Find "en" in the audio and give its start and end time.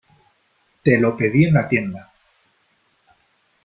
1.43-1.53